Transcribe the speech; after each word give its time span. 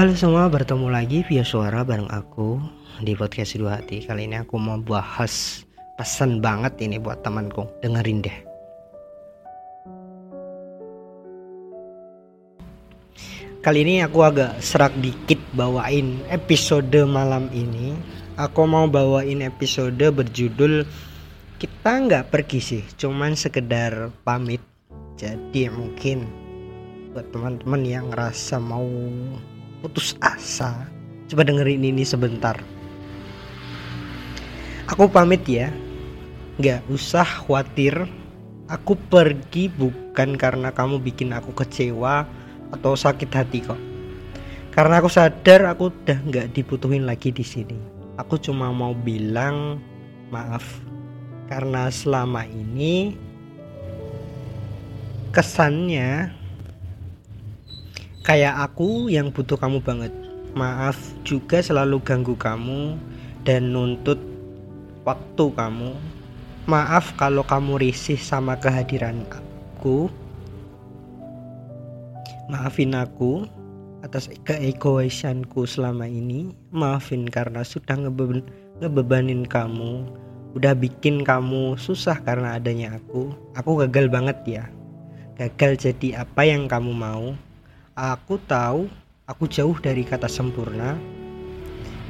Halo 0.00 0.16
semua, 0.16 0.48
bertemu 0.48 0.88
lagi 0.88 1.20
via 1.28 1.44
suara 1.44 1.84
bareng 1.84 2.08
aku 2.08 2.56
di 3.04 3.12
podcast 3.12 3.52
Dua 3.60 3.76
Hati. 3.76 4.00
Kali 4.00 4.24
ini 4.24 4.40
aku 4.40 4.56
mau 4.56 4.80
bahas 4.80 5.60
pesan 6.00 6.40
banget 6.40 6.72
ini 6.80 6.96
buat 6.96 7.20
temanku. 7.20 7.68
Dengerin 7.84 8.24
deh. 8.24 8.38
Kali 13.60 13.84
ini 13.84 14.00
aku 14.00 14.24
agak 14.24 14.64
serak 14.64 14.96
dikit 15.04 15.36
bawain 15.52 16.24
episode 16.32 16.96
malam 17.04 17.52
ini. 17.52 17.92
Aku 18.40 18.64
mau 18.64 18.88
bawain 18.88 19.44
episode 19.44 20.00
berjudul 20.00 20.88
kita 21.60 21.92
nggak 22.08 22.32
pergi 22.32 22.60
sih, 22.64 22.82
cuman 22.96 23.36
sekedar 23.36 24.08
pamit. 24.24 24.64
Jadi 25.20 25.68
mungkin 25.68 26.24
buat 27.12 27.28
teman-teman 27.36 27.84
yang 27.84 28.08
ngerasa 28.08 28.56
mau 28.56 28.88
putus 29.80 30.14
asa. 30.20 30.86
Coba 31.26 31.42
dengerin 31.42 31.82
ini 31.82 32.04
sebentar. 32.04 32.56
Aku 34.90 35.08
pamit 35.08 35.42
ya. 35.48 35.72
Nggak 36.60 36.84
usah 36.92 37.24
khawatir. 37.24 38.06
Aku 38.70 38.94
pergi 38.94 39.66
bukan 39.66 40.38
karena 40.38 40.70
kamu 40.70 41.02
bikin 41.02 41.34
aku 41.34 41.50
kecewa 41.56 42.22
atau 42.70 42.94
sakit 42.94 43.30
hati 43.34 43.66
kok. 43.66 43.80
Karena 44.70 45.02
aku 45.02 45.10
sadar 45.10 45.66
aku 45.66 45.90
udah 45.90 46.18
nggak 46.30 46.54
dibutuhin 46.54 47.02
lagi 47.02 47.34
di 47.34 47.42
sini. 47.42 47.74
Aku 48.14 48.38
cuma 48.38 48.70
mau 48.70 48.94
bilang 48.94 49.82
maaf. 50.30 50.62
Karena 51.50 51.90
selama 51.90 52.46
ini 52.46 53.18
kesannya 55.34 56.39
kayak 58.30 58.62
aku 58.62 59.10
yang 59.10 59.34
butuh 59.34 59.58
kamu 59.58 59.82
banget. 59.82 60.14
Maaf 60.54 60.94
juga 61.26 61.58
selalu 61.58 61.98
ganggu 61.98 62.38
kamu 62.38 62.94
dan 63.42 63.74
nuntut 63.74 64.22
waktu 65.02 65.50
kamu. 65.50 65.98
Maaf 66.70 67.10
kalau 67.18 67.42
kamu 67.42 67.82
risih 67.82 68.14
sama 68.14 68.54
kehadiran 68.54 69.26
aku. 69.26 70.06
Maafin 72.46 72.94
aku 72.94 73.50
atas 74.06 74.30
keegoisanku 74.46 75.66
selama 75.66 76.06
ini. 76.06 76.54
Maafin 76.70 77.26
karena 77.26 77.66
sudah 77.66 77.98
ngebe 77.98 78.46
ngebebanin 78.78 79.42
kamu. 79.42 80.06
Udah 80.54 80.78
bikin 80.78 81.26
kamu 81.26 81.74
susah 81.82 82.22
karena 82.22 82.62
adanya 82.62 82.94
aku. 82.94 83.34
Aku 83.58 83.74
gagal 83.82 84.06
banget 84.06 84.38
ya. 84.46 84.64
Gagal 85.34 85.82
jadi 85.82 86.22
apa 86.22 86.46
yang 86.46 86.70
kamu 86.70 86.94
mau 86.94 87.34
Aku 88.00 88.40
tahu 88.48 88.88
aku 89.28 89.44
jauh 89.44 89.76
dari 89.76 90.08
kata 90.08 90.24
sempurna, 90.24 90.96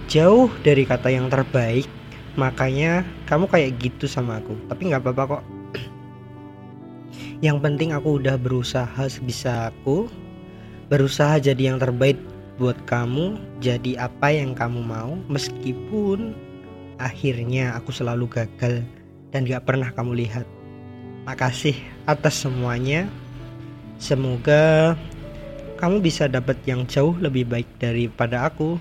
jauh 0.07 0.47
dari 0.63 0.87
kata 0.87 1.11
yang 1.11 1.27
terbaik. 1.27 1.91
Makanya 2.39 3.03
kamu 3.27 3.51
kayak 3.51 3.75
gitu 3.83 4.07
sama 4.07 4.39
aku. 4.39 4.55
Tapi 4.71 4.87
nggak 4.87 5.03
apa-apa 5.03 5.25
kok. 5.27 5.45
Yang 7.47 7.59
penting 7.59 7.91
aku 7.91 8.23
udah 8.23 8.39
berusaha 8.39 9.03
sebisa 9.11 9.75
aku, 9.75 10.07
berusaha 10.87 11.43
jadi 11.43 11.75
yang 11.75 11.83
terbaik 11.83 12.23
buat 12.63 12.79
kamu, 12.87 13.35
jadi 13.59 14.07
apa 14.07 14.31
yang 14.31 14.55
kamu 14.55 14.87
mau, 14.87 15.19
meskipun 15.27 16.39
akhirnya 17.03 17.75
aku 17.75 17.91
selalu 17.91 18.31
gagal 18.31 18.87
dan 19.35 19.43
gak 19.43 19.67
pernah 19.67 19.91
kamu 19.91 20.23
lihat. 20.23 20.47
Makasih 21.27 21.75
atas 22.07 22.47
semuanya. 22.47 23.11
Semoga 23.99 24.95
kamu 25.81 26.05
bisa 26.05 26.29
dapat 26.29 26.61
yang 26.69 26.85
jauh 26.85 27.17
lebih 27.17 27.49
baik 27.49 27.67
daripada 27.81 28.45
aku 28.45 28.77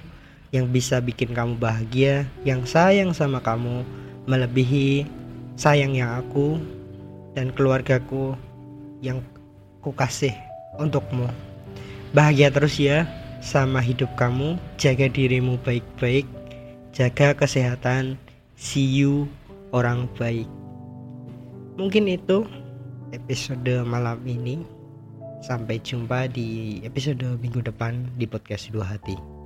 yang 0.51 0.67
bisa 0.67 0.99
bikin 0.99 1.31
kamu 1.31 1.55
bahagia, 1.55 2.27
yang 2.43 2.67
sayang 2.67 3.15
sama 3.15 3.39
kamu, 3.39 3.87
melebihi 4.27 5.07
sayangnya 5.55 6.19
aku 6.19 6.59
dan 7.37 7.55
keluargaku 7.55 8.35
yang 8.99 9.23
ku 9.79 9.95
kasih 9.95 10.35
untukmu. 10.75 11.31
Bahagia 12.11 12.51
terus 12.51 12.75
ya 12.75 13.07
sama 13.39 13.79
hidup 13.79 14.11
kamu, 14.19 14.59
jaga 14.75 15.07
dirimu 15.07 15.55
baik-baik, 15.63 16.27
jaga 16.91 17.31
kesehatan, 17.31 18.19
see 18.59 18.83
you 18.83 19.29
orang 19.71 20.09
baik. 20.19 20.49
Mungkin 21.79 22.11
itu 22.11 22.43
episode 23.15 23.87
malam 23.87 24.19
ini. 24.27 24.78
Sampai 25.39 25.79
jumpa 25.79 26.27
di 26.27 26.79
episode 26.83 27.23
minggu 27.39 27.63
depan 27.63 28.11
di 28.19 28.27
podcast 28.27 28.69
Dua 28.75 28.83
Hati. 28.83 29.38